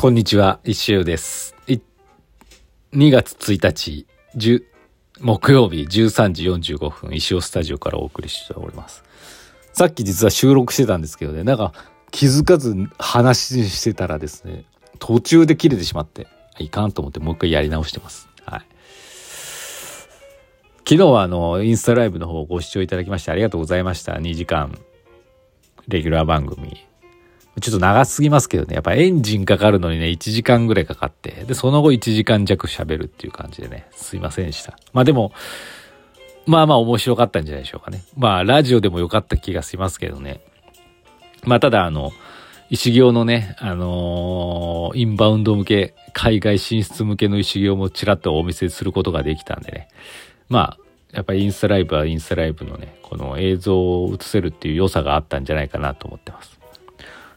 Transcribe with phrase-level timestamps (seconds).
[0.00, 1.56] こんにちは、一周です。
[1.66, 4.06] 2月1日、
[4.36, 4.62] 10
[5.22, 6.44] 木曜日13時
[6.76, 9.02] 45分、石尾スタジオからお送りしております。
[9.72, 11.72] さっき実は収録してたんですけどね、なんか
[12.12, 14.66] 気づかず話してたらですね、
[15.00, 16.28] 途中で切れてしまって、
[16.60, 18.28] いかんと思ってもう一回やり直してます。
[18.44, 18.60] はい。
[20.88, 24.12] 昨日はあの、インスタライブの方ご視聴いただきましてありがとうございました。
[24.12, 24.78] 2時間、
[25.88, 26.87] レギュラー番組。
[27.60, 34.78] ちょっと長すぎますけどね、やっぱエンジンかかるのにね、1時間ぐらいかかって、で、その後1時間弱喋るっていう感じでね、すいませんでした。
[34.92, 35.32] まあでも、
[36.46, 38.02] まあまあ面白かったんじゃないでしょうかね。
[38.16, 40.40] まあ、ラジオでも良かった気がしますけどね。
[41.44, 42.12] まあ、ただあの、
[42.70, 49.88] 石行のね、あのーインバウンド向け、海外進出向けの石行もちらっとお見せすることができたんでね。
[50.48, 50.78] まあ、
[51.12, 56.57] やっぱりインスタライブはインスタライブのね、この映像を映せるっていう良さがあったんじゃないかなと思ってます。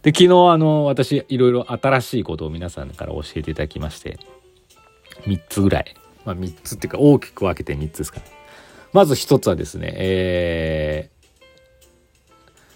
[0.02, 4.18] で、昨日あの、私、いろいろ新しいことを皆さんから教えていただきまして、
[5.26, 5.96] 3つぐらい。
[6.26, 8.26] まあ3つっていうか大きく分けて3つですかね。
[8.94, 11.28] まず1つはですね、えー、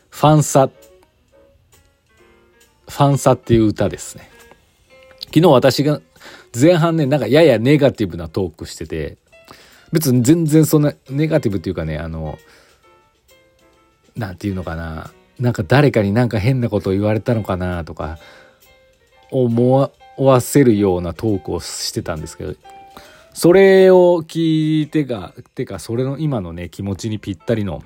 [0.10, 4.30] ファンサ、ファンサっていう歌ですね。
[5.26, 6.02] 昨日私が
[6.60, 9.18] 前半ね、なんかややネガティブなトークしてて、
[9.92, 12.38] 別に全然そんなネガティブっていうかね、あの、
[14.16, 18.18] なんていうのかな、なんか誰かになんか変なことを言われたのかなとか
[19.32, 22.56] 思わせるようなトークをしてたんですけど
[23.34, 27.84] それを聞いてがてかそれの今のね気持ちにぴったりの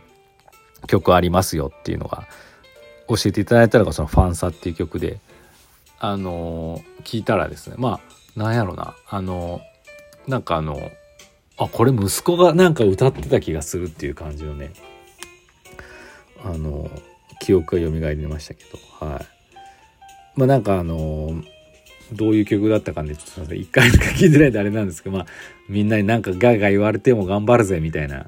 [0.87, 2.27] 曲ありますよっていうのが
[3.07, 5.19] 教えていただいたのがその「ファンサ」っていう曲で
[5.99, 7.99] あの聞いたらですねま
[8.35, 9.61] あなんやろなあの
[10.27, 10.79] なんかあの
[11.57, 14.71] あこれ息子がなんか歌ってた気がするっていう感じのね
[16.45, 16.89] あの
[17.39, 18.63] 記憶が蘇りましたけ
[18.99, 19.25] どはい。
[20.35, 21.43] まあなんかあの
[22.13, 25.27] どういう曲だったかねちょっと一回しか聞いてないであれなんですけどまあ
[25.67, 28.27] みんなになんかガーガー言われても頑張るぜみたいな。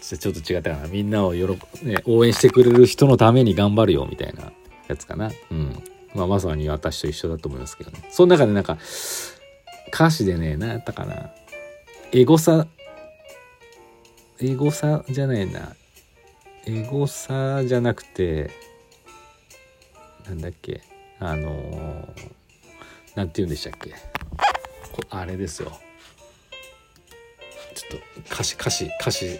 [0.00, 0.88] ちょちょっと違ったかな。
[0.88, 1.46] みんなを喜、
[1.84, 4.52] ね、応援してくれる人のために頑張るよみたいな
[4.88, 5.30] やつかな。
[5.52, 5.82] うん。
[6.16, 8.02] まあまさに私と一緒だと思いますけどね。
[8.10, 8.76] その中でなんか
[9.94, 11.30] 歌詞でね何やったかな。
[12.12, 12.66] エゴサ
[14.42, 15.76] エゴサじゃないな。
[16.66, 18.50] エゴサじゃなくて、
[20.26, 20.80] なんだっけ、
[21.18, 22.06] あのー、
[23.16, 23.94] なんて言うんでしたっけ。
[25.10, 25.78] あれですよ。
[27.74, 29.38] ちょっと歌詞、歌詞、歌詞、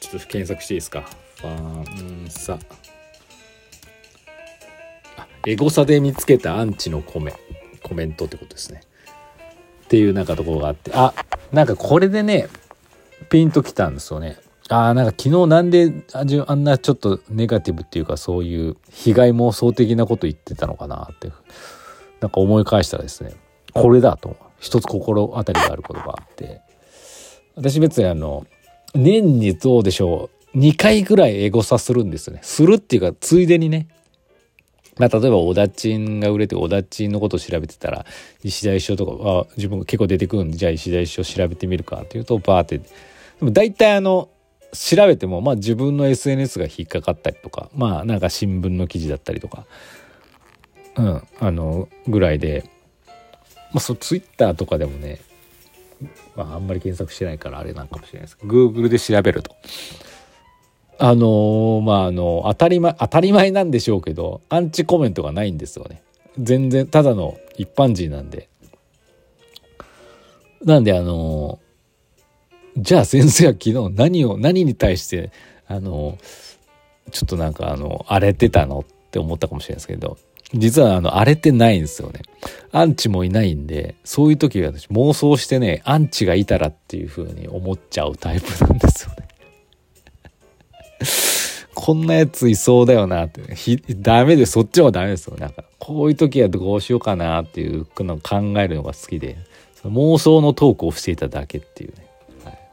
[0.00, 1.02] ちょっと検索していいですか。
[1.36, 2.58] ファンサ。
[5.46, 7.34] エゴサで見つけたアンチのコメ、
[7.82, 8.80] コメントってことですね。
[9.84, 11.12] っていうなんかところがあって、あ、
[11.52, 12.48] なんかこれでね、
[13.28, 14.38] ピンときたんですよね。
[14.68, 21.32] ああ、なんか昨日なんであじゅあんなちょっとネガティブっていうかそういう被害妄想的なこと言ってたのかなって、
[22.20, 23.34] なんか思い返したらですね、
[23.74, 26.60] これだと、一つ心当たりがあることがあって、
[27.56, 28.46] 私別にあの、
[28.94, 32.40] 年にどうでしょう、2回ぐらいエゴサするんですよね。
[32.42, 33.88] するっていうか、ついでにね、
[34.98, 38.04] まあ、例えば、小田ちんが売れて、小田ちんのことを調べてたら、
[38.42, 42.80] 石田一生とか、あ自分が結構出てくるんで、じゃあ石田一生調べてみるかっていうと、バーって。
[43.40, 44.30] でも大体あの、
[44.72, 49.66] 調べても、まあ自分の SNS が引っかかったりとか、まあなんか新聞の記事だったりとか、
[50.96, 52.70] うん、あの、ぐらいで、
[53.72, 55.20] まあそう、ツイッターとかでもね、
[56.36, 59.54] まああんまり検索してないからあれなんかもしれないですけど、Google で調べると。
[61.02, 66.02] あのーまああの当たり前当たり前なんでしょうけどアンチコメントがないんですよね
[66.38, 68.50] 全然ただの一般人なんで
[70.62, 71.69] なんであのー
[72.76, 75.30] じゃあ先生は昨日何を何に対して
[75.66, 76.18] あの
[77.10, 80.18] ちょっとなんかあの荒れてたのって思ったかもしれないですけど
[80.54, 82.22] 実はあの荒れてないんですよね
[82.72, 89.28] アンチもいないんでそういう時は私妄想してねアンチがいたらっていう風に思っちゃうタイプなんですよね
[91.74, 93.54] こんなやついそうだよなって。
[93.54, 95.36] ひダメで、そっちはダメですよ。
[95.38, 99.38] なんか、こういう時はどうしようかなっていうのを考えるのが好きで、
[99.80, 102.09] その妄想のトークをしていただけっていうね。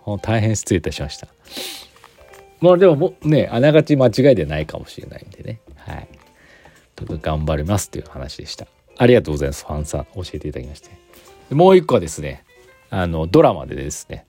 [0.07, 1.27] はい、ほん大変失礼いたしました。
[2.59, 5.59] まあでもね、あながち間違いでないかもしれないんでね。
[5.75, 6.07] はい。
[6.95, 8.67] ちょっと頑張りますっていう話でした。
[8.97, 9.65] ありがとうございます。
[9.65, 10.89] ファンさん、教えていただきまして。
[11.51, 12.43] もう一個はですね、
[12.89, 14.25] あの、ドラマでですね、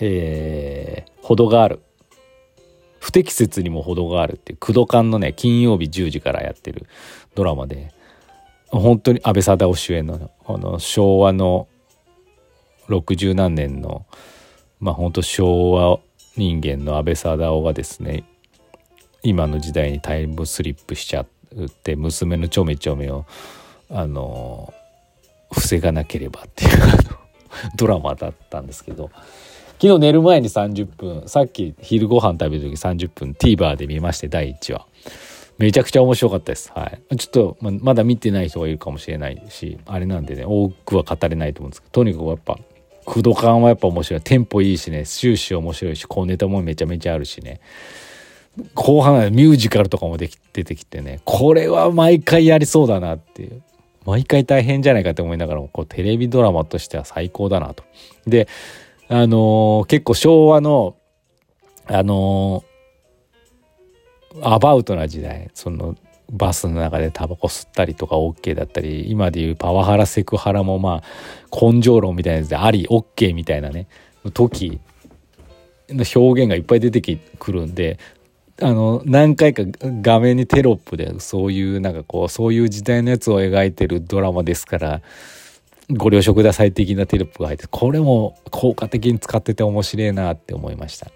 [0.00, 1.80] えー、ほどがある。
[3.00, 6.86] 不適切にも程があるっていう、工藤館のね、金曜日10時からやってる
[7.34, 7.92] ドラマで、
[8.68, 11.68] 本当に安倍貞夫主演の、あの、昭和の
[12.88, 14.06] 60何年の、
[14.84, 15.98] まあ本当昭和
[16.36, 18.24] 人間の安倍貞夫がですね、
[19.22, 21.26] 今の時代にタイムスリップしちゃっ
[21.82, 23.24] て娘のちょめちょめを
[23.88, 24.74] あの
[25.50, 26.70] 防がなければっていう
[27.76, 29.10] ドラマだったんですけど
[29.80, 34.86] 昨日寝る前に30分さっき昼ご飯食べる時30分 TVer で見まして第1話。
[35.56, 36.72] めちゃくちゃ面白かったです。
[36.74, 37.16] はい。
[37.16, 42.58] ちょっとまだ見てない人がいるかもしれないしあれなんでね多くは語れないと思うんですけどとにかくやっぱ
[43.04, 44.20] 駆動感はやっぱ面白い。
[44.20, 45.04] テンポいいしね。
[45.04, 47.60] 終始面白いし小ネタもめちゃめちゃあるしね。
[48.74, 51.20] 後半はミュージカルとかもでき出てきてね。
[51.24, 53.62] これは毎回やりそうだなっていう。
[54.04, 57.84] 毎回大変じゃないかって思いながらもこうテレビドラマとしては最高だなと。
[58.26, 58.48] で
[59.08, 60.96] あのー、結構昭和の
[61.86, 65.50] あのー、アバウトな時代。
[65.54, 65.96] その
[66.34, 73.86] バスの中でタバコ吸ったりとか OK だったり今でいうパワハラセクハラもまあ根性論みたいなやつであり OK みたいなね
[74.32, 74.80] 時
[75.88, 77.00] の表現がいっぱい出て
[77.38, 77.98] くるんで
[78.60, 85.02] あの何回か画面にテロップでそういうなんかこうそういう時代のやつを描いてるドラマですから
[85.90, 91.10] ご了承ください的なテロップが入ってこれも効果的に使ってて面白いなって思いました。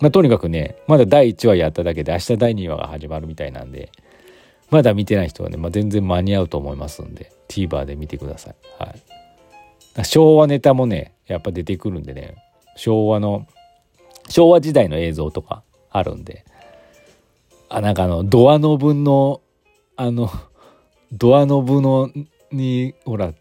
[0.00, 3.90] まあ、とにかくねまだ第1話やっただけで明日第2話が始まるみたいなんで
[4.72, 8.54] まだ見てない人はね、まあ、全然間に合うと思いますんで TVer で見てください。
[8.78, 12.36] はい、昭和ネタもねやっぱ出てくるんでね
[12.74, 13.46] 昭和の
[14.30, 16.46] 昭和時代の映像とかあるんで
[17.68, 19.42] あなんかあのドアノブの
[19.96, 20.30] あの
[21.12, 22.10] ドアノブの
[22.50, 23.34] にほら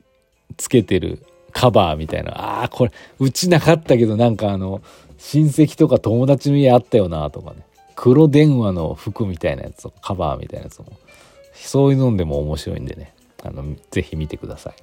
[0.58, 2.32] つけてるカバーみたいな。
[2.32, 4.82] ああこれうちなかったけどなんかあの
[5.18, 7.66] 親戚とか友達の家あったよなとかね。
[8.02, 10.88] 黒電話の服みたいなやつとカバーみたいなやつも
[11.54, 13.14] そういうのでも面白いんでね
[13.44, 14.76] あのぜひ見てください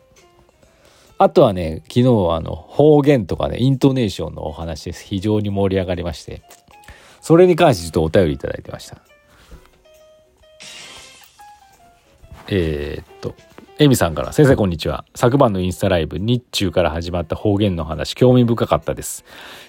[1.18, 2.04] あとはね昨日あ
[2.40, 6.42] の方言とかねイントネーションのお話です非常に盛り上がりまして
[7.20, 8.98] それに関してちょっとお便りいただいてました
[12.50, 13.34] えー、っと、
[13.78, 15.04] エミさんから、先生こんにちは。
[15.14, 19.22] 昨晩のインスタライブ、日中から始まった方言の話、興味深かったです。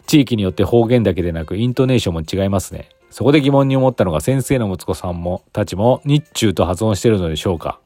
[0.07, 2.87] 地域によって方言だけでなく、イントネーションも違いますね。
[3.09, 7.79] そこで疑問に思ったのが、先生の息子さんも、たちも、日中と発音しているのでしょうか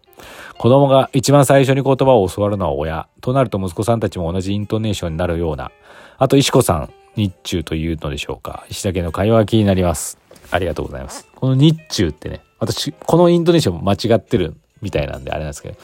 [0.58, 3.08] 子供が一番最初に言葉を教わるのは親。
[3.22, 5.72] となると息子さんたちも同じイントネーションになるような。
[6.18, 10.18] あと、石子さん、日中というのでしょうか石田家の会話が気になります。
[10.52, 11.28] ありがとうございます。
[11.36, 15.76] この日中ってね、私、このイントネーション間違ってるみたいなんであれなんですけど、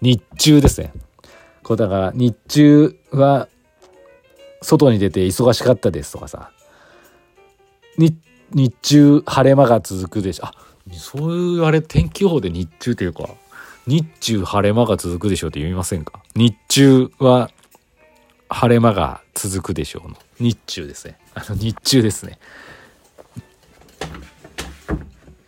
[0.00, 0.92] 日中ですね。
[1.62, 3.48] こうだから日中は
[4.62, 6.50] 外に出て忙しかったですとかさ、
[7.98, 8.16] 日
[8.82, 10.46] 中晴れ間が続くでしょ。
[10.46, 10.54] あ、
[10.92, 13.28] そういうあれ天気予報で日中っていうか、
[13.86, 16.22] 日中晴れ間が続くでしょうって読みませんか？
[16.34, 17.50] 日中は
[18.48, 20.16] 晴れ間が続くでしょうの。
[20.40, 21.18] 日中ですね。
[21.34, 22.38] あの日中ですね。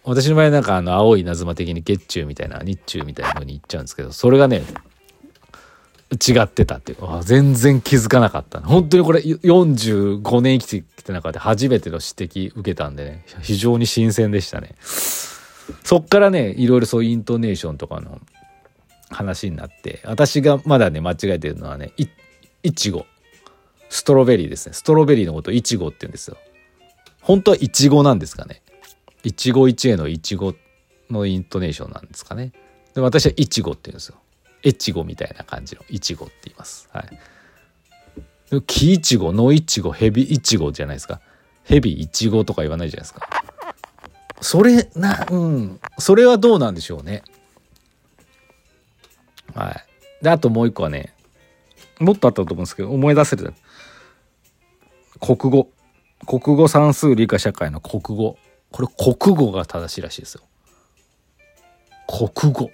[0.02, 4.62] 私の場合なんかあの青い稲妻的に月中みたいな日中みたいな風に言っちゃうんですけどそれがね
[6.12, 6.98] 違ってたっていう。
[7.22, 13.24] 全然気づかなかった本当にこれ45年生きてきた中で初めての指摘受けたんでね。
[13.42, 14.74] 非常に新鮮でしたね。
[14.82, 18.20] そっからねいろいろそういうイントネーションとかの
[19.08, 22.06] 話になって私がまだね間違えてるのはねい
[22.62, 23.06] いちご
[23.88, 24.72] ストロベリーですね。
[24.72, 26.36] ストロベリーのこといちごって言うんですよ。
[27.20, 28.62] 本当はいちごなんですかね。
[29.22, 30.54] 一期一会のいちご
[31.10, 32.52] のイントネーションなんですかね。
[32.94, 34.16] で私はいちごって言うんですよ。
[34.64, 36.88] 越後みたいな感じのいちごって言います。
[36.92, 38.62] はい。
[38.62, 41.20] 木いちご、野いちご、ヘビいちごじゃないですか。
[41.64, 43.28] ヘビいちごとか言わないじゃないですか。
[44.40, 45.80] それな、うん。
[45.98, 47.22] それはどうなんでしょうね。
[49.54, 50.24] はい。
[50.24, 51.14] で、あともう一個はね、
[52.00, 53.54] もっとあったと思うんですけど、思い出せる。
[55.20, 55.70] 国語。
[56.26, 58.36] 国語算数理科社会の国語。
[58.72, 60.42] これ国語が正しいらしいですよ。
[62.06, 62.70] 国語。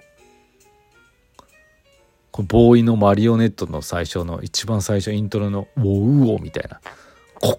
[2.37, 6.79] これボーイのマリオネットの最初の一番最初イントロのウォウオみたいな。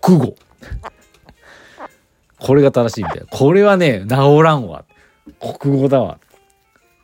[0.00, 0.36] 国語。
[2.38, 3.26] これが正しいみたいな。
[3.26, 4.84] これはね、治らんわ。
[5.60, 6.20] 国語だわ。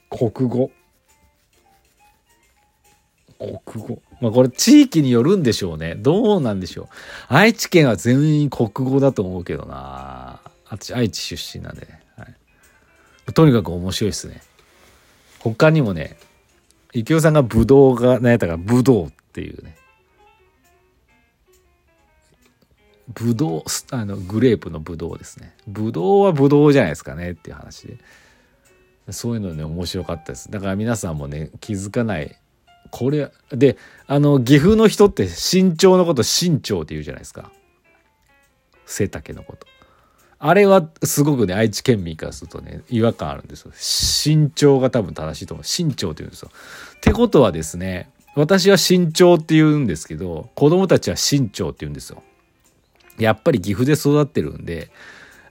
[0.08, 0.70] 国語。
[3.40, 4.02] 国語。
[4.20, 5.96] まあこれ地域によるんでしょうね。
[5.96, 6.86] どうなんでしょう。
[7.26, 14.42] 愛知県は全員国語だと思うけどな私愛知出身なんでね、はい、とにかく面白いですね
[15.40, 16.16] 他にもね
[16.94, 19.76] 幸男さんがブドウが何やったかブドウっていうね。
[23.08, 25.54] ブドウあのグレープのブドウですね。
[25.66, 27.98] ブドウはブドウじゃないですかねっていう話で。
[29.10, 30.50] そういうのね面白かったです。
[30.50, 32.38] だから皆さんもね気づかない。
[32.90, 37.50] これであの岐阜の人って身長のこと身長って言うじゃないですか。
[38.86, 39.66] 背丈のこと。
[40.46, 43.72] あれはすごくね、愛知県民からするとね、違和感あるんですよ。
[44.36, 45.64] 身長が多分正しいと思う。
[45.64, 46.50] 身長って言うんですよ。
[46.96, 52.22] ってことはですね、私は身長って言うんですけど、子供たちは身長って言うんですよ。
[53.16, 54.90] やっぱり岐阜で育ってるんで、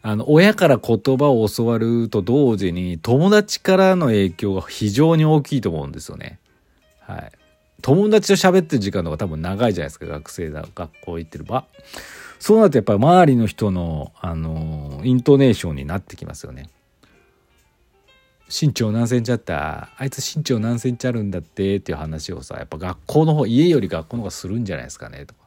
[0.04, 6.38] あの、親から言葉を教わると同時に、友達からの影響が非常に大きいと思うんですよね。
[7.00, 7.32] はい。
[7.82, 11.66] 友達と喋ってる時間の方が多分長いじゃないですか、学生だ、学校行ってる場。
[12.44, 16.70] そうなるとやっぱり周りの人の、あの、イントネーションになってきますよね。
[18.50, 25.40] 身長何センチあったあいつ身長何センチあるんだってっていう話をさやっぱ学校の方家より学校の方がするんじゃないですかねとか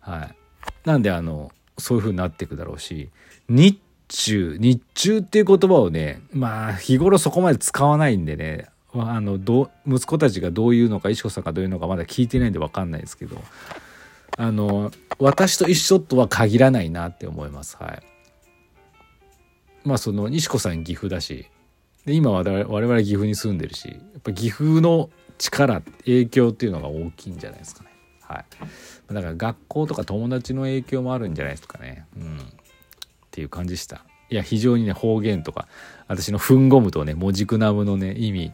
[0.00, 0.36] はい
[0.84, 3.08] なんであのそういう風になっていくだろうし
[3.48, 13.42] 日中日中っていう言葉をねまあ日頃そこまで使わないんでねあのど息子たちがどういうのか石子さんがどういうのかまだ聞いてないんで分かんないですけど
[14.40, 17.76] あの私と一緒とは限らないなって思います。
[17.76, 18.02] はい。
[19.84, 21.46] まあその西子さん岐阜だし
[22.06, 27.90] で今我々岐阜に住んでるしやっぱ岐阜の力影響っていうのが大きいんじゃないですかね。
[28.22, 28.44] はい。
[29.12, 32.06] だから学校とか友達の影響もあるんじゃないですかね。
[32.16, 32.38] うん。
[32.38, 32.40] っ
[33.30, 34.06] ていう感じでした。
[34.30, 35.68] いや非常にね方言とか
[36.08, 38.52] 私のふんごむとね文字くなむのね意味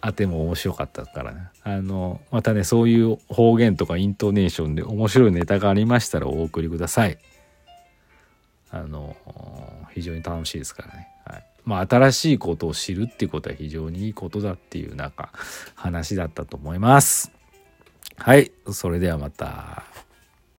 [0.00, 1.48] あても面白かったからね。
[1.62, 7.18] あのまたねそういう方言とかイントネーションで面白いネタがありましたらお送りください。
[8.70, 9.16] あの
[9.92, 15.30] 非常に楽しいですからね、はい、まあ新しいことを知るっていうことは非常にいいことだっていうなんか
[15.74, 17.32] 話だったと思います。
[18.16, 18.52] はい。
[18.72, 19.82] それではまた。